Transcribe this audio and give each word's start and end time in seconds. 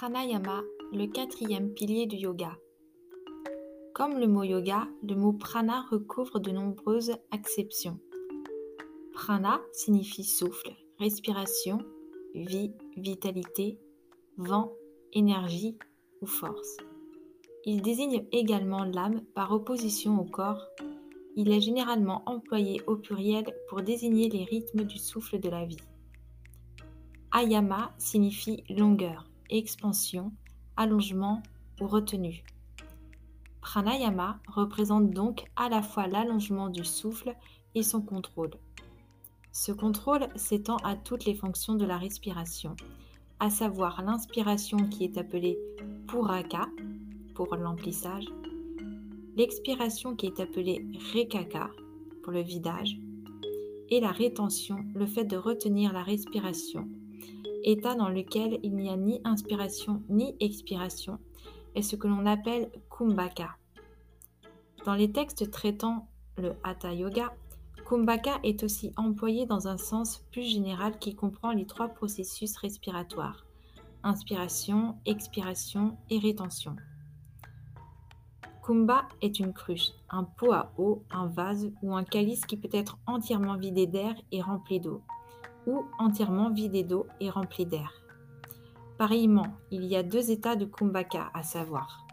Pranayama, 0.00 0.62
le 0.94 1.04
quatrième 1.08 1.74
pilier 1.74 2.06
du 2.06 2.16
yoga. 2.16 2.56
Comme 3.92 4.18
le 4.18 4.26
mot 4.26 4.44
yoga, 4.44 4.88
le 5.06 5.14
mot 5.14 5.34
prana 5.34 5.82
recouvre 5.90 6.40
de 6.40 6.50
nombreuses 6.50 7.12
acceptions. 7.32 7.98
Prana 9.12 9.60
signifie 9.72 10.24
souffle, 10.24 10.70
respiration, 10.98 11.80
vie, 12.34 12.72
vitalité, 12.96 13.78
vent, 14.38 14.72
énergie 15.12 15.76
ou 16.22 16.26
force. 16.26 16.78
Il 17.66 17.82
désigne 17.82 18.24
également 18.32 18.84
l'âme 18.84 19.20
par 19.34 19.52
opposition 19.52 20.18
au 20.18 20.24
corps. 20.24 20.66
Il 21.36 21.52
est 21.52 21.60
généralement 21.60 22.22
employé 22.24 22.80
au 22.86 22.96
pluriel 22.96 23.54
pour 23.68 23.82
désigner 23.82 24.30
les 24.30 24.44
rythmes 24.44 24.84
du 24.84 24.96
souffle 24.96 25.38
de 25.38 25.50
la 25.50 25.66
vie. 25.66 25.84
Ayama 27.34 27.92
signifie 27.98 28.64
longueur 28.70 29.29
expansion, 29.50 30.32
allongement 30.76 31.42
ou 31.80 31.86
retenue. 31.86 32.42
Pranayama 33.60 34.40
représente 34.48 35.10
donc 35.10 35.44
à 35.56 35.68
la 35.68 35.82
fois 35.82 36.06
l'allongement 36.06 36.70
du 36.70 36.84
souffle 36.84 37.34
et 37.74 37.82
son 37.82 38.00
contrôle. 38.00 38.52
Ce 39.52 39.72
contrôle 39.72 40.28
s'étend 40.36 40.76
à 40.78 40.96
toutes 40.96 41.24
les 41.24 41.34
fonctions 41.34 41.74
de 41.74 41.84
la 41.84 41.98
respiration, 41.98 42.76
à 43.38 43.50
savoir 43.50 44.02
l'inspiration 44.02 44.78
qui 44.88 45.04
est 45.04 45.18
appelée 45.18 45.58
puraka 46.06 46.66
pour 47.34 47.54
l'emplissage, 47.56 48.26
l'expiration 49.36 50.14
qui 50.14 50.26
est 50.26 50.40
appelée 50.40 50.86
rekaka 51.12 51.70
pour 52.22 52.32
le 52.32 52.42
vidage, 52.42 52.98
et 53.88 54.00
la 54.00 54.12
rétention, 54.12 54.84
le 54.94 55.06
fait 55.06 55.24
de 55.24 55.36
retenir 55.36 55.92
la 55.92 56.02
respiration 56.02 56.88
état 57.64 57.94
dans 57.94 58.08
lequel 58.08 58.58
il 58.62 58.74
n'y 58.76 58.90
a 58.90 58.96
ni 58.96 59.20
inspiration 59.24 60.02
ni 60.08 60.36
expiration, 60.40 61.18
est 61.74 61.82
ce 61.82 61.96
que 61.96 62.08
l'on 62.08 62.26
appelle 62.26 62.70
kumbhaka. 62.90 63.56
Dans 64.84 64.94
les 64.94 65.12
textes 65.12 65.50
traitant 65.50 66.08
le 66.36 66.54
hatha 66.64 66.92
yoga, 66.92 67.34
kumbhaka 67.86 68.40
est 68.42 68.62
aussi 68.62 68.92
employé 68.96 69.46
dans 69.46 69.68
un 69.68 69.78
sens 69.78 70.24
plus 70.30 70.44
général 70.44 70.98
qui 70.98 71.14
comprend 71.14 71.52
les 71.52 71.66
trois 71.66 71.88
processus 71.88 72.56
respiratoires 72.56 73.44
inspiration, 74.02 74.96
expiration 75.04 75.96
et 76.08 76.18
rétention. 76.18 76.76
Kumbha 78.64 79.08
est 79.20 79.40
une 79.40 79.52
cruche, 79.52 79.90
un 80.10 80.24
pot 80.24 80.52
à 80.52 80.72
eau, 80.78 81.04
un 81.10 81.26
vase 81.26 81.70
ou 81.82 81.94
un 81.94 82.04
calice 82.04 82.46
qui 82.46 82.56
peut 82.56 82.68
être 82.72 82.98
entièrement 83.06 83.56
vidé 83.56 83.86
d'air 83.86 84.14
et 84.32 84.40
rempli 84.42 84.80
d'eau 84.80 85.02
ou 85.66 85.84
entièrement 85.98 86.50
vidé 86.50 86.82
d'eau 86.82 87.06
et 87.20 87.30
rempli 87.30 87.66
d'air. 87.66 87.92
Pareillement, 88.98 89.46
il 89.70 89.84
y 89.84 89.96
a 89.96 90.02
deux 90.02 90.30
états 90.30 90.56
de 90.56 90.66
kumbhaka 90.66 91.30
à 91.32 91.42
savoir. 91.42 92.06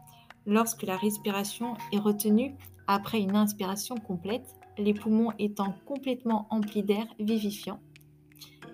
Lorsque 0.46 0.84
la 0.84 0.96
respiration 0.96 1.74
est 1.92 2.00
retenue 2.00 2.56
après 2.88 3.20
une 3.20 3.36
inspiration 3.36 3.96
complète, 3.96 4.56
les 4.78 4.94
poumons 4.94 5.34
étant 5.40 5.76
complètement 5.86 6.48
emplis 6.50 6.84
d'air 6.84 7.06
vivifiant. 7.20 7.82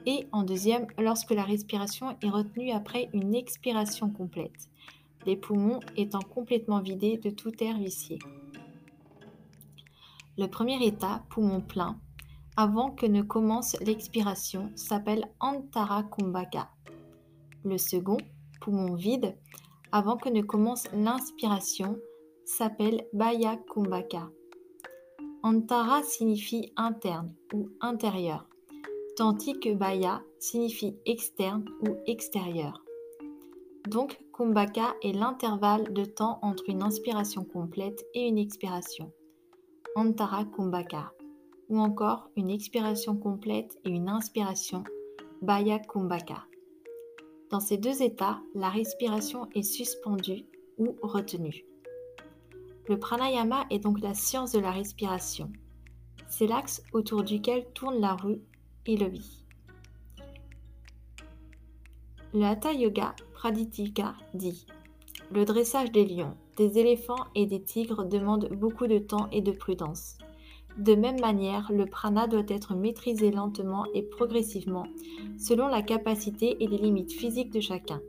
Et 0.06 0.28
en 0.32 0.44
deuxième, 0.44 0.86
lorsque 1.00 1.32
la 1.32 1.44
respiration 1.44 2.16
est 2.22 2.30
retenue 2.30 2.72
après 2.72 3.10
une 3.14 3.34
expiration 3.34 4.10
complète, 4.10 4.70
les 5.26 5.38
poumons 5.38 5.80
étant 5.96 6.20
complètement 6.22 6.82
vidés 6.82 7.18
de 7.18 7.30
tout 7.30 7.52
air 7.64 7.78
vicié. 7.78 8.20
Le 10.38 10.48
premier 10.48 10.86
état, 10.86 11.24
poumon 11.30 11.62
plein, 11.62 12.00
avant 12.56 12.92
que 12.92 13.06
ne 13.06 13.24
commence 13.24 13.76
l'expiration 13.82 14.72
s'appelle 14.76 15.26
Antara 15.40 16.04
Kumbhaka. 16.04 16.70
Le 17.64 17.78
second, 17.78 18.18
poumon 18.62 18.94
vide, 18.94 19.36
avant 19.92 20.18
que 20.18 20.30
ne 20.30 20.42
commence 20.42 20.88
l'inspiration, 20.94 21.98
s'appelle 22.46 23.08
Baya 23.14 23.58
Kumbhaka. 23.74 24.30
Antara 25.42 26.04
signifie 26.04 26.72
interne 26.78 27.34
ou 27.54 27.70
intérieur, 27.82 28.48
tandis 29.18 29.60
que 29.60 29.74
Baya 29.74 30.22
signifie 30.40 30.96
externe 31.06 31.66
ou 31.82 31.98
extérieur. 32.06 32.84
Donc, 33.90 34.20
Kumbhaka 34.32 34.96
est 35.02 35.12
l'intervalle 35.12 35.92
de 35.92 36.06
temps 36.06 36.40
entre 36.42 36.70
une 36.70 36.84
inspiration 36.84 37.44
complète 37.44 38.06
et 38.14 38.28
une 38.28 38.38
expiration. 38.38 39.12
Antara 39.96 40.46
Kumbhaka 40.46 41.12
ou 41.74 41.80
encore 41.80 42.30
une 42.36 42.52
expiration 42.52 43.18
complète 43.18 43.80
et 43.84 43.90
une 43.90 44.08
inspiration 44.08 44.84
Baya 45.42 45.80
Kumbhaka. 45.80 46.46
Dans 47.50 47.60
ces 47.60 47.78
deux 47.78 48.04
états, 48.04 48.40
la 48.54 48.70
respiration 48.70 49.50
est 49.56 49.64
suspendue 49.64 50.46
ou 50.78 50.96
retenue. 51.02 51.66
Le 52.88 53.00
pranayama 53.00 53.66
est 53.72 53.80
donc 53.80 54.02
la 54.02 54.14
science 54.14 54.52
de 54.52 54.60
la 54.60 54.70
respiration. 54.70 55.52
C'est 56.28 56.46
l'axe 56.46 56.84
autour 56.94 57.24
duquel 57.24 57.66
tourne 57.74 58.00
la 58.00 58.14
rue 58.14 58.44
et 58.86 58.96
le 58.96 59.08
vie. 59.08 59.44
Le 62.36 62.44
Hatha 62.44 62.72
Yoga 62.72 63.16
Praditika 63.34 64.14
dit 64.36 64.68
Le 65.32 65.44
dressage 65.44 65.92
des 65.92 66.06
lions, 66.06 66.38
des 66.56 66.78
éléphants 66.78 67.26
et 67.34 67.48
des 67.48 67.64
tigres 67.64 68.06
demande 68.06 68.50
beaucoup 68.50 68.86
de 68.86 69.00
temps 69.00 69.28
et 69.32 69.42
de 69.42 69.52
prudence. 69.52 70.20
De 70.78 70.96
même 70.96 71.20
manière, 71.20 71.72
le 71.72 71.86
prana 71.86 72.28
doit 72.28 72.44
être 72.48 72.74
maîtrisé 72.74 73.32
lentement 73.32 73.86
et 73.94 74.02
progressivement, 74.02 74.88
selon 75.38 75.68
la 75.68 75.82
capacité 75.82 76.64
et 76.64 76.68
les 76.68 76.78
limites 76.78 77.14
physiques 77.14 77.54
de 77.54 77.60
chacun. 77.60 78.02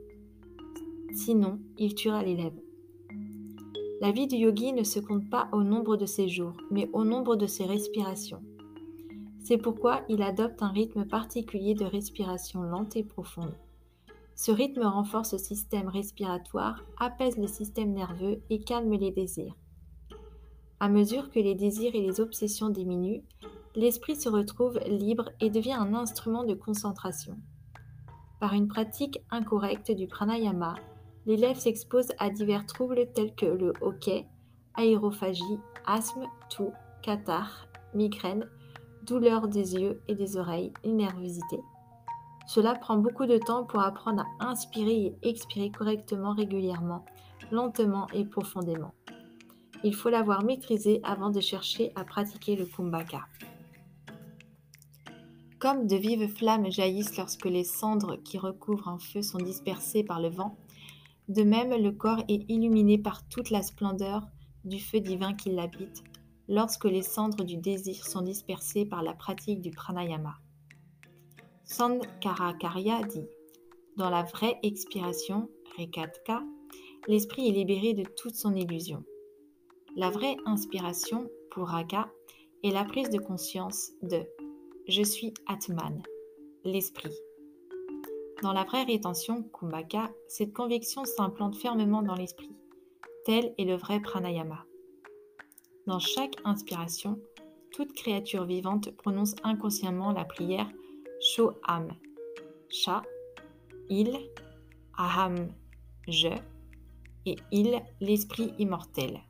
Sinon, 1.13 1.59
il 1.77 1.93
tuera 1.93 2.23
l'élève. 2.23 2.59
La 4.01 4.11
vie 4.11 4.27
du 4.27 4.35
yogi 4.35 4.73
ne 4.73 4.83
se 4.83 4.99
compte 4.99 5.29
pas 5.29 5.47
au 5.53 5.63
nombre 5.63 5.95
de 5.95 6.05
ses 6.05 6.27
jours, 6.27 6.57
mais 6.71 6.89
au 6.91 7.05
nombre 7.05 7.35
de 7.35 7.45
ses 7.45 7.65
respirations. 7.65 8.41
C'est 9.39 9.57
pourquoi 9.57 10.01
il 10.09 10.21
adopte 10.23 10.61
un 10.63 10.69
rythme 10.69 11.05
particulier 11.05 11.75
de 11.75 11.85
respiration 11.85 12.63
lente 12.63 12.95
et 12.95 13.03
profonde. 13.03 13.53
Ce 14.35 14.51
rythme 14.51 14.83
renforce 14.83 15.33
le 15.33 15.37
système 15.37 15.87
respiratoire, 15.87 16.83
apaise 16.99 17.37
le 17.37 17.47
système 17.47 17.93
nerveux 17.93 18.41
et 18.49 18.59
calme 18.59 18.91
les 18.91 19.11
désirs. 19.11 19.55
À 20.79 20.89
mesure 20.89 21.29
que 21.29 21.39
les 21.39 21.55
désirs 21.55 21.95
et 21.95 22.01
les 22.01 22.19
obsessions 22.19 22.69
diminuent, 22.69 23.23
l'esprit 23.75 24.15
se 24.15 24.29
retrouve 24.29 24.79
libre 24.87 25.29
et 25.39 25.49
devient 25.49 25.73
un 25.73 25.93
instrument 25.93 26.43
de 26.43 26.53
concentration. 26.53 27.37
Par 28.39 28.53
une 28.53 28.67
pratique 28.67 29.21
incorrecte 29.31 29.91
du 29.91 30.07
pranayama, 30.07 30.75
l'élève 31.25 31.57
s'expose 31.57 32.09
à 32.19 32.29
divers 32.29 32.65
troubles 32.65 33.07
tels 33.13 33.33
que 33.33 33.45
le 33.45 33.73
hoquet, 33.81 34.27
aérophagie, 34.75 35.59
asthme, 35.85 36.25
toux, 36.49 36.73
catarrhe, 37.01 37.67
migraine, 37.93 38.47
douleur 39.03 39.47
des 39.47 39.75
yeux 39.75 40.01
et 40.07 40.15
des 40.15 40.35
oreilles 40.37 40.73
et 40.83 40.91
nervosité. 40.91 41.59
Cela 42.47 42.75
prend 42.75 42.97
beaucoup 42.97 43.25
de 43.25 43.37
temps 43.37 43.63
pour 43.63 43.79
apprendre 43.79 44.25
à 44.39 44.49
inspirer 44.49 45.15
et 45.21 45.29
expirer 45.29 45.71
correctement 45.71 46.33
régulièrement, 46.33 47.05
lentement 47.51 48.07
et 48.13 48.25
profondément. 48.25 48.93
Il 49.85 49.93
faut 49.93 50.09
l'avoir 50.09 50.43
maîtrisé 50.43 50.99
avant 51.03 51.29
de 51.29 51.39
chercher 51.39 51.91
à 51.93 52.03
pratiquer 52.03 52.55
le 52.55 52.65
kumbhaka. 52.65 53.27
Comme 55.59 55.85
de 55.85 55.95
vives 55.95 56.27
flammes 56.27 56.71
jaillissent 56.71 57.15
lorsque 57.17 57.45
les 57.45 57.63
cendres 57.63 58.15
qui 58.15 58.39
recouvrent 58.39 58.87
un 58.87 58.97
feu 58.97 59.21
sont 59.21 59.37
dispersées 59.37 60.03
par 60.03 60.19
le 60.19 60.29
vent, 60.29 60.57
de 61.27 61.43
même 61.43 61.69
le 61.69 61.91
corps 61.91 62.23
est 62.27 62.49
illuminé 62.49 62.97
par 62.97 63.27
toute 63.27 63.51
la 63.51 63.61
splendeur 63.61 64.27
du 64.63 64.79
feu 64.79 65.01
divin 65.01 65.35
qui 65.35 65.51
l'habite 65.51 66.03
lorsque 66.47 66.85
les 66.85 67.03
cendres 67.03 67.43
du 67.43 67.57
désir 67.57 68.07
sont 68.07 68.23
dispersées 68.23 68.85
par 68.85 69.03
la 69.03 69.13
pratique 69.13 69.61
du 69.61 69.69
pranayama. 69.69 70.33
Sankarakarya 71.63 73.03
dit 73.03 73.27
Dans 73.97 74.09
la 74.09 74.23
vraie 74.23 74.57
expiration, 74.63 75.47
Rekatka, 75.77 76.41
l'esprit 77.07 77.49
est 77.49 77.51
libéré 77.51 77.93
de 77.93 78.03
toute 78.17 78.33
son 78.33 78.55
illusion. 78.55 79.03
La 79.97 80.09
vraie 80.09 80.35
inspiration 80.45 81.29
pour 81.51 81.69
Raga 81.69 82.11
est 82.65 82.71
la 82.71 82.83
prise 82.83 83.09
de 83.09 83.17
conscience 83.17 83.91
de 84.01 84.27
Je 84.89 85.01
suis 85.01 85.33
Atman, 85.47 86.03
l'esprit. 86.65 87.15
Dans 88.43 88.51
la 88.51 88.65
vraie 88.65 88.83
rétention 88.83 89.43
Kumbhaka, 89.57 90.11
cette 90.27 90.51
conviction 90.51 91.05
s'implante 91.05 91.55
fermement 91.55 92.01
dans 92.01 92.15
l'esprit. 92.15 92.51
Tel 93.23 93.53
est 93.57 93.63
le 93.63 93.75
vrai 93.77 94.01
pranayama. 94.01 94.65
Dans 95.87 95.99
chaque 95.99 96.35
inspiration, 96.43 97.17
toute 97.71 97.93
créature 97.93 98.43
vivante 98.43 98.91
prononce 98.97 99.35
inconsciemment 99.43 100.11
la 100.11 100.25
prière 100.25 100.69
Shoham. 101.21 101.93
Sha, 102.69 103.01
il, 103.89 104.29
Aham, 104.97 105.53
je, 106.09 106.35
et 107.25 107.37
il, 107.53 107.81
l'esprit 108.01 108.53
immortel. 108.59 109.21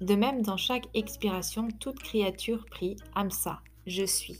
De 0.00 0.14
même, 0.14 0.42
dans 0.42 0.56
chaque 0.56 0.88
expiration, 0.94 1.68
toute 1.80 1.98
créature 1.98 2.64
prie 2.66 2.96
Amsa, 3.16 3.60
je 3.86 4.04
suis. 4.04 4.38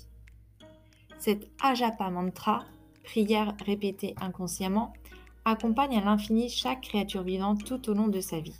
Cet 1.19 1.50
Ajapa 1.60 2.10
mantra, 2.10 2.64
prière 3.02 3.56
répétée 3.66 4.14
inconsciemment, 4.20 4.93
accompagne 5.44 5.99
à 5.99 6.05
l'infini 6.05 6.49
chaque 6.49 6.82
créature 6.82 7.25
vivante 7.25 7.64
tout 7.64 7.90
au 7.90 7.94
long 7.94 8.06
de 8.06 8.20
sa 8.20 8.38
vie. 8.38 8.58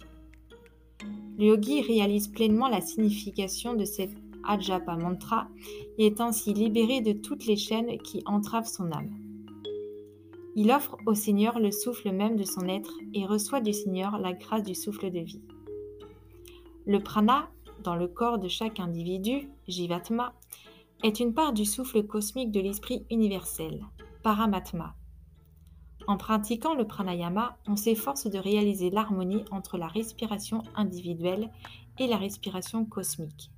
Le 1.39 1.47
yogi 1.47 1.83
réalise 1.83 2.27
pleinement 2.27 2.69
la 2.69 2.81
signification 2.81 3.75
de 3.75 3.85
cet 3.85 4.11
Ajapa 4.43 4.97
mantra 4.97 5.47
et 5.99 6.07
est 6.07 6.21
ainsi 6.21 6.53
libéré 6.53 7.01
de 7.01 7.13
toutes 7.13 7.47
les 7.47 7.57
chaînes 7.57 7.99
qui 7.99 8.23
entravent 8.27 8.67
son 8.67 8.91
âme. 8.91 9.15
Il 10.57 10.73
offre 10.73 10.97
au 11.07 11.15
Seigneur 11.15 11.61
le 11.61 11.71
souffle 11.71 12.11
même 12.11 12.35
de 12.35 12.43
son 12.43 12.67
être 12.67 12.95
et 13.15 13.25
reçoit 13.25 13.61
du 13.61 13.73
Seigneur 13.73 14.19
la 14.19 14.33
grâce 14.33 14.65
du 14.65 14.75
souffle 14.75 15.13
de 15.13 15.21
vie. 15.21 15.43
Le 16.89 17.01
prana, 17.01 17.51
dans 17.85 17.97
le 17.97 18.09
corps 18.09 18.39
de 18.39 18.49
chaque 18.49 18.81
individu, 18.81 19.51
Jivatma, 19.67 20.33
est 21.05 21.21
une 21.21 21.35
part 21.35 21.53
du 21.53 21.67
souffle 21.67 22.03
cosmique 22.03 22.51
de 22.51 22.61
l'esprit 22.61 23.05
universel, 23.11 23.85
Paramatma. 24.23 24.95
En 26.07 26.17
pratiquant 26.17 26.73
le 26.73 26.87
pranayama, 26.87 27.59
on 27.67 27.77
s'efforce 27.77 28.27
de 28.27 28.39
réaliser 28.39 28.89
l'harmonie 28.89 29.45
entre 29.51 29.77
la 29.77 29.87
respiration 29.87 30.63
individuelle 30.77 31.51
et 31.99 32.07
la 32.07 32.17
respiration 32.17 32.87
cosmique. 32.87 33.51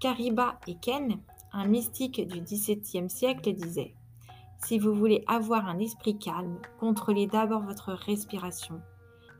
Kariba 0.00 0.58
Eken, 0.66 1.20
un 1.52 1.66
mystique 1.68 2.26
du 2.26 2.40
XVIIe 2.40 3.08
siècle, 3.08 3.52
disait 3.52 3.94
Si 4.64 4.80
vous 4.80 4.92
voulez 4.92 5.22
avoir 5.28 5.68
un 5.68 5.78
esprit 5.78 6.18
calme, 6.18 6.58
contrôlez 6.80 7.28
d'abord 7.28 7.62
votre 7.62 7.92
respiration, 7.92 8.82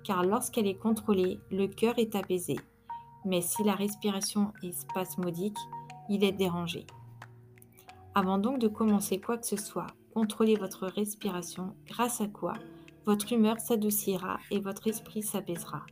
car 0.06 0.22
lorsqu'elle 0.22 0.68
est 0.68 0.78
contrôlée, 0.78 1.40
le 1.50 1.66
cœur 1.66 1.98
est 1.98 2.14
apaisé. 2.14 2.56
Mais 3.24 3.40
si 3.40 3.64
la 3.64 3.74
respiration 3.74 4.52
est 4.62 4.72
spasmodique, 4.72 5.58
il 6.08 6.22
est 6.22 6.32
dérangé. 6.32 6.86
Avant 8.14 8.38
donc 8.38 8.60
de 8.60 8.68
commencer 8.68 9.20
quoi 9.20 9.36
que 9.36 9.46
ce 9.46 9.56
soit, 9.56 9.88
contrôlez 10.14 10.54
votre 10.54 10.86
respiration, 10.86 11.74
grâce 11.86 12.20
à 12.20 12.28
quoi 12.28 12.54
votre 13.04 13.32
humeur 13.32 13.58
s'adoucira 13.60 14.38
et 14.50 14.60
votre 14.60 14.86
esprit 14.86 15.22
s'apaisera. 15.22 15.84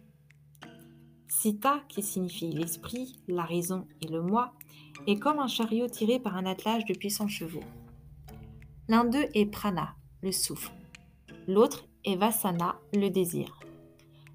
Sita, 1.28 1.81
qui 1.88 2.02
signifie 2.02 2.50
l'esprit, 2.50 3.16
la 3.28 3.43
raison 3.43 3.87
et 4.00 4.08
le 4.08 4.22
moi, 4.22 4.52
est 5.06 5.19
comme 5.19 5.40
un 5.40 5.49
chariot 5.49 5.88
tiré 5.88 6.19
par 6.19 6.37
un 6.37 6.46
attelage 6.46 6.84
de 6.87 6.94
puissants 6.94 7.28
chevaux. 7.28 7.64
L'un 8.88 9.05
d'eux 9.05 9.26
est 9.34 9.46
prana, 9.46 9.94
le 10.22 10.32
souffle. 10.32 10.72
L'autre 11.46 11.84
est 12.05 12.16
vasana, 12.16 12.76
le 12.93 13.11
désir. 13.11 13.61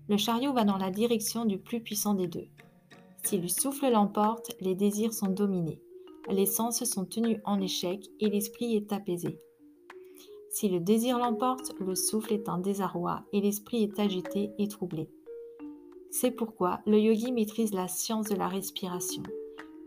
Le 0.10 0.18
chariot 0.18 0.54
va 0.54 0.64
dans 0.64 0.78
la 0.78 0.90
direction 0.90 1.46
du 1.46 1.60
plus 1.60 1.82
puissant 1.82 2.16
des 2.16 2.26
deux. 2.26 2.48
Si 3.24 3.38
le 3.38 3.48
souffle 3.48 3.92
l'emporte, 3.92 4.56
les 4.60 4.74
désirs 4.74 5.14
sont 5.14 5.28
dominés, 5.28 5.80
les 6.32 6.48
sens 6.48 6.84
sont 6.84 7.06
tenus 7.06 7.38
en 7.46 7.62
échec 7.62 8.08
et 8.20 8.28
l'esprit 8.28 8.76
est 8.76 8.92
apaisé. 8.92 9.40
Si 10.50 10.68
le 10.68 10.80
désir 10.80 11.20
l'emporte, 11.20 11.74
le 11.80 11.94
souffle 11.94 12.34
est 12.34 12.50
en 12.50 12.58
désarroi 12.58 13.24
et 13.34 13.40
l'esprit 13.40 13.84
est 13.84 14.00
agité 14.00 14.50
et 14.58 14.68
troublé. 14.68 15.12
C'est 16.10 16.32
pourquoi 16.32 16.80
le 16.88 17.00
yogi 17.00 17.32
maîtrise 17.32 17.76
la 17.76 17.88
science 17.88 18.30
de 18.30 18.36
la 18.36 18.48
respiration, 18.48 19.22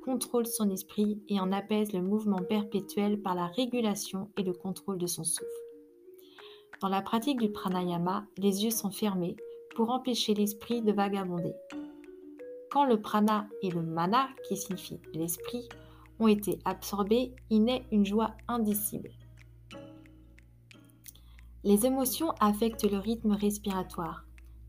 contrôle 0.05 0.47
son 0.47 0.71
esprit 0.71 1.21
et 1.29 1.41
en 1.41 1.51
apaise 1.51 1.93
le 1.93 2.01
mouvement 2.01 2.43
perpétuel 2.49 3.21
par 3.21 3.35
la 3.35 3.49
régulation 3.49 4.31
et 4.39 4.45
le 4.45 4.53
contrôle 4.53 4.99
de 4.99 5.09
son 5.09 5.25
souffle. 5.25 5.51
Dans 6.81 6.89
la 6.89 7.03
pratique 7.03 7.41
du 7.41 7.51
pranayama, 7.51 8.25
les 8.39 8.63
yeux 8.63 8.71
sont 8.71 8.93
fermés 8.93 9.37
pour 9.75 9.91
empêcher 9.91 10.35
l'esprit 10.35 10.83
de 10.83 10.93
vagabonder. 10.93 11.55
Quand 12.71 12.85
le 12.85 13.01
prana 13.01 13.49
et 13.63 13.71
le 13.71 13.83
mana, 13.83 14.29
qui 14.49 14.57
signifie 14.57 15.01
l'esprit, 15.15 15.69
ont 16.19 16.29
été 16.29 16.59
absorbés, 16.65 17.35
il 17.51 17.65
naît 17.65 17.85
une 17.91 18.07
joie 18.07 18.33
indicible. 18.49 19.11
Les 21.65 21.87
émotions 21.87 22.33
affectent 22.41 22.91
le 22.91 22.99
rythme 22.99 23.33
respiratoire. 23.33 24.25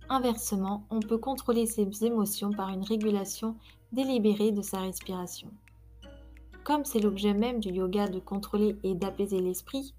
Inversement, 0.10 0.86
on 0.90 1.00
peut 1.00 1.18
contrôler 1.18 1.66
ces 1.66 2.06
émotions 2.06 2.52
par 2.52 2.70
une 2.70 2.84
régulation 2.84 3.56
délibérée 3.94 4.52
de 4.52 4.62
sa 4.62 4.82
respiration. 4.82 5.50
Comme 6.64 6.86
c'est 6.86 7.00
l'objet 7.00 7.34
même 7.34 7.60
du 7.60 7.70
yoga 7.70 8.08
de 8.08 8.20
contrôler 8.20 8.76
et 8.84 8.96
d'apaiser 8.96 9.40
l'esprit, 9.40 9.94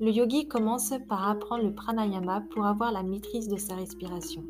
le 0.00 0.12
yogi 0.12 0.46
commence 0.46 0.92
par 1.08 1.28
apprendre 1.28 1.64
le 1.64 1.74
pranayama 1.74 2.42
pour 2.52 2.64
avoir 2.66 2.92
la 2.92 3.02
maîtrise 3.02 3.48
de 3.48 3.56
sa 3.56 3.74
respiration. 3.74 4.44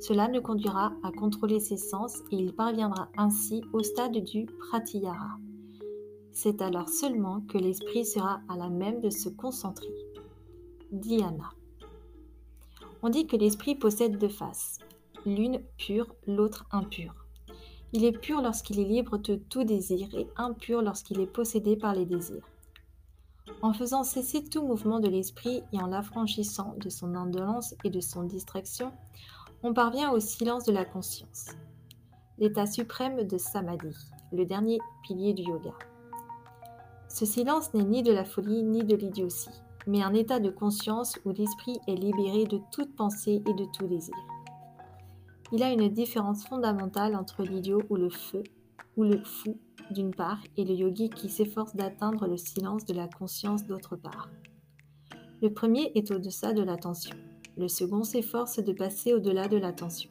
Cela 0.00 0.28
ne 0.28 0.40
conduira 0.40 0.94
à 1.02 1.12
contrôler 1.12 1.60
ses 1.60 1.76
sens 1.76 2.20
et 2.30 2.36
il 2.36 2.54
parviendra 2.54 3.10
ainsi 3.18 3.62
au 3.74 3.82
stade 3.82 4.16
du 4.24 4.46
pratyahara. 4.46 5.38
C'est 6.32 6.62
alors 6.62 6.88
seulement 6.88 7.42
que 7.48 7.58
l'esprit 7.58 8.06
sera 8.06 8.40
à 8.48 8.56
la 8.56 8.70
même 8.70 9.00
de 9.00 9.10
se 9.10 9.28
concentrer. 9.28 9.92
Dhyana. 10.90 11.50
On 13.02 13.10
dit 13.10 13.26
que 13.26 13.36
l'esprit 13.36 13.74
possède 13.74 14.18
deux 14.18 14.28
faces, 14.28 14.78
l'une 15.26 15.60
pure, 15.76 16.14
l'autre 16.26 16.64
impure. 16.72 17.26
Il 17.92 18.04
est 18.04 18.18
pur 18.18 18.40
lorsqu'il 18.40 18.80
est 18.80 18.84
libre 18.84 19.18
de 19.18 19.36
tout 19.36 19.64
désir 19.64 20.08
et 20.14 20.28
impur 20.36 20.80
lorsqu'il 20.80 21.20
est 21.20 21.26
possédé 21.26 21.76
par 21.76 21.94
les 21.94 22.06
désirs. 22.06 22.46
En 23.62 23.72
faisant 23.72 24.04
cesser 24.04 24.44
tout 24.44 24.66
mouvement 24.66 25.00
de 25.00 25.08
l'esprit 25.08 25.62
et 25.72 25.80
en 25.80 25.86
l'affranchissant 25.86 26.74
de 26.78 26.88
son 26.88 27.14
indolence 27.14 27.74
et 27.84 27.90
de 27.90 28.00
son 28.00 28.24
distraction, 28.24 28.92
on 29.62 29.72
parvient 29.72 30.10
au 30.10 30.20
silence 30.20 30.64
de 30.64 30.72
la 30.72 30.84
conscience, 30.84 31.46
l'état 32.38 32.66
suprême 32.66 33.24
de 33.24 33.38
Samadhi, 33.38 33.96
le 34.32 34.44
dernier 34.44 34.78
pilier 35.02 35.32
du 35.32 35.42
yoga. 35.42 35.72
Ce 37.08 37.24
silence 37.24 37.72
n'est 37.72 37.84
ni 37.84 38.02
de 38.02 38.12
la 38.12 38.24
folie 38.24 38.62
ni 38.62 38.84
de 38.84 38.94
l'idiotie, 38.94 39.62
mais 39.86 40.02
un 40.02 40.12
état 40.12 40.40
de 40.40 40.50
conscience 40.50 41.18
où 41.24 41.30
l'esprit 41.30 41.78
est 41.86 41.94
libéré 41.94 42.44
de 42.44 42.60
toute 42.72 42.94
pensée 42.94 43.42
et 43.46 43.54
de 43.54 43.64
tout 43.72 43.86
désir. 43.86 44.14
Il 45.52 45.62
a 45.62 45.72
une 45.72 45.88
différence 45.88 46.44
fondamentale 46.46 47.14
entre 47.14 47.44
l'idiot 47.44 47.82
ou 47.88 47.96
le 47.96 48.10
feu 48.10 48.42
ou 48.96 49.04
le 49.04 49.22
fou 49.22 49.58
d'une 49.90 50.14
part 50.14 50.42
et 50.56 50.64
le 50.64 50.74
yogi 50.74 51.10
qui 51.10 51.28
s'efforce 51.28 51.76
d'atteindre 51.76 52.26
le 52.26 52.36
silence 52.36 52.84
de 52.84 52.94
la 52.94 53.08
conscience 53.08 53.66
d'autre 53.66 53.96
part. 53.96 54.30
Le 55.42 55.52
premier 55.52 55.92
est 55.94 56.10
au-deçà 56.10 56.52
de 56.52 56.62
l'attention. 56.62 57.14
Le 57.56 57.68
second 57.68 58.02
s'efforce 58.02 58.58
de 58.58 58.72
passer 58.72 59.12
au-delà 59.12 59.48
de 59.48 59.56
l'attention. 59.56 60.10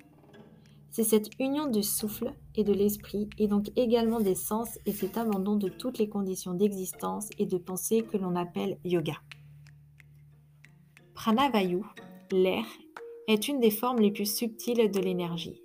C'est 0.92 1.04
cette 1.04 1.30
union 1.40 1.68
du 1.70 1.84
souffle 1.84 2.34
et 2.56 2.64
de 2.64 2.72
l'esprit 2.72 3.30
et 3.38 3.48
donc 3.48 3.70
également 3.76 4.22
des 4.22 4.36
sens 4.36 4.80
et 4.86 4.94
cet 4.94 5.18
abandon 5.18 5.58
de 5.58 5.68
toutes 5.68 5.98
les 5.98 6.08
conditions 6.08 6.54
d'existence 6.54 7.28
et 7.38 7.46
de 7.46 7.58
pensée 7.58 8.04
que 8.04 8.18
l'on 8.18 8.36
appelle 8.36 8.78
yoga. 8.86 9.16
Pranavayu, 11.14 11.82
l'air, 12.32 12.66
est 13.28 13.48
une 13.48 13.60
des 13.60 13.72
formes 13.72 14.00
les 14.00 14.12
plus 14.12 14.32
subtiles 14.34 14.90
de 14.90 15.00
l'énergie. 15.00 15.62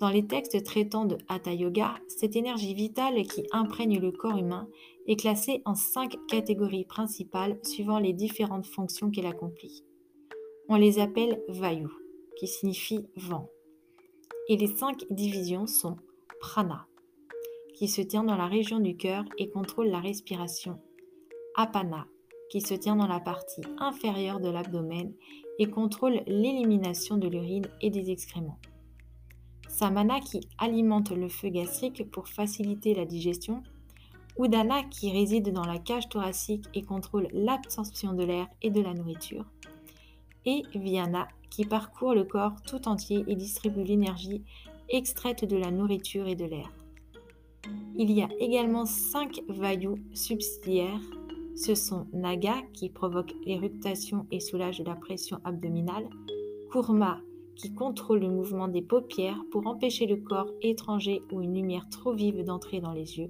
Dans 0.00 0.10
les 0.10 0.26
textes 0.26 0.62
traitant 0.62 1.06
de 1.06 1.18
Hatha 1.26 1.52
Yoga, 1.52 1.96
cette 2.06 2.36
énergie 2.36 2.74
vitale 2.74 3.20
qui 3.26 3.44
imprègne 3.50 3.98
le 3.98 4.12
corps 4.12 4.38
humain 4.38 4.68
est 5.08 5.16
classée 5.16 5.60
en 5.64 5.74
cinq 5.74 6.16
catégories 6.28 6.84
principales 6.84 7.58
suivant 7.64 7.98
les 7.98 8.12
différentes 8.12 8.66
fonctions 8.66 9.10
qu'elle 9.10 9.26
accomplit. 9.26 9.84
On 10.68 10.76
les 10.76 11.00
appelle 11.00 11.42
Vayu, 11.48 11.88
qui 12.38 12.46
signifie 12.46 13.06
vent. 13.16 13.48
Et 14.48 14.56
les 14.56 14.68
cinq 14.68 15.04
divisions 15.10 15.66
sont 15.66 15.96
Prana, 16.38 16.86
qui 17.74 17.88
se 17.88 18.00
tient 18.00 18.22
dans 18.22 18.36
la 18.36 18.46
région 18.46 18.78
du 18.78 18.96
cœur 18.96 19.24
et 19.36 19.50
contrôle 19.50 19.88
la 19.88 20.00
respiration, 20.00 20.78
Apana, 21.56 22.06
qui 22.50 22.60
se 22.60 22.74
tient 22.74 22.94
dans 22.94 23.08
la 23.08 23.20
partie 23.20 23.62
inférieure 23.78 24.38
de 24.38 24.48
l'abdomen 24.48 25.12
et 25.58 25.66
contrôle 25.66 26.22
l'élimination 26.28 27.16
de 27.16 27.26
l'urine 27.26 27.66
et 27.80 27.90
des 27.90 28.12
excréments. 28.12 28.60
Samana 29.78 30.18
qui 30.18 30.40
alimente 30.58 31.12
le 31.12 31.28
feu 31.28 31.50
gastrique 31.50 32.10
pour 32.10 32.26
faciliter 32.26 32.94
la 32.94 33.04
digestion, 33.04 33.62
Udana 34.36 34.82
qui 34.82 35.12
réside 35.12 35.52
dans 35.52 35.64
la 35.64 35.78
cage 35.78 36.08
thoracique 36.08 36.64
et 36.74 36.82
contrôle 36.82 37.28
l'absorption 37.32 38.12
de 38.12 38.24
l'air 38.24 38.48
et 38.60 38.70
de 38.70 38.80
la 38.80 38.92
nourriture, 38.92 39.44
et 40.44 40.64
Viana 40.74 41.28
qui 41.48 41.64
parcourt 41.64 42.16
le 42.16 42.24
corps 42.24 42.60
tout 42.62 42.88
entier 42.88 43.22
et 43.28 43.36
distribue 43.36 43.84
l'énergie 43.84 44.42
extraite 44.88 45.44
de 45.44 45.56
la 45.56 45.70
nourriture 45.70 46.26
et 46.26 46.34
de 46.34 46.46
l'air. 46.46 46.72
Il 47.94 48.10
y 48.10 48.20
a 48.22 48.28
également 48.40 48.84
cinq 48.84 49.42
vailloux 49.48 50.00
subsidiaires. 50.12 51.08
Ce 51.54 51.76
sont 51.76 52.08
Naga 52.12 52.56
qui 52.72 52.88
provoque 52.88 53.32
l'éructation 53.46 54.26
et 54.32 54.40
soulage 54.40 54.82
la 54.84 54.96
pression 54.96 55.38
abdominale, 55.44 56.10
Kurma 56.72 57.20
qui 57.58 57.74
contrôle 57.74 58.20
le 58.20 58.30
mouvement 58.30 58.68
des 58.68 58.82
paupières 58.82 59.42
pour 59.50 59.66
empêcher 59.66 60.06
le 60.06 60.16
corps 60.16 60.50
étranger 60.62 61.22
ou 61.32 61.42
une 61.42 61.54
lumière 61.54 61.88
trop 61.90 62.14
vive 62.14 62.42
d'entrer 62.44 62.80
dans 62.80 62.92
les 62.92 63.18
yeux, 63.18 63.28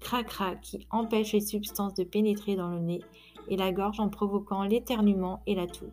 Krakra 0.00 0.56
qui 0.56 0.86
empêche 0.90 1.32
les 1.32 1.40
substances 1.40 1.94
de 1.94 2.04
pénétrer 2.04 2.56
dans 2.56 2.70
le 2.70 2.80
nez 2.80 3.00
et 3.48 3.56
la 3.56 3.70
gorge 3.72 4.00
en 4.00 4.08
provoquant 4.08 4.64
l'éternuement 4.64 5.42
et 5.46 5.54
la 5.54 5.66
toux. 5.66 5.92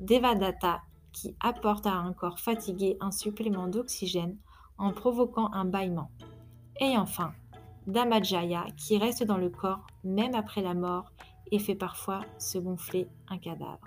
Devadatta 0.00 0.82
qui 1.12 1.36
apporte 1.40 1.86
à 1.86 1.94
un 1.94 2.12
corps 2.12 2.40
fatigué 2.40 2.96
un 3.00 3.10
supplément 3.10 3.68
d'oxygène 3.68 4.36
en 4.78 4.92
provoquant 4.92 5.52
un 5.52 5.64
bâillement. 5.64 6.10
Et 6.80 6.96
enfin, 6.96 7.32
Damajaya 7.86 8.66
qui 8.76 8.96
reste 8.98 9.24
dans 9.24 9.36
le 9.36 9.50
corps 9.50 9.86
même 10.02 10.34
après 10.34 10.62
la 10.62 10.74
mort 10.74 11.12
et 11.52 11.58
fait 11.58 11.74
parfois 11.74 12.20
se 12.38 12.58
gonfler 12.58 13.08
un 13.28 13.38
cadavre. 13.38 13.80